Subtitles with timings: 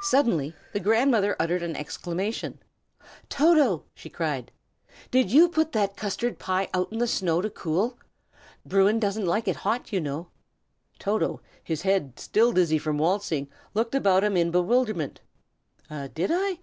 [0.00, 2.58] Suddenly the grandmother uttered an exclamation.
[3.28, 4.50] "Toto!" she cried,
[5.12, 7.96] "did you put that custard pie out in the snow to cool?
[8.66, 10.26] Bruin doesn't like it hot, you know."
[10.98, 15.20] Toto, his head still dizzy from waltzing, looked about him in bewilderment.
[15.88, 16.58] "Did I?"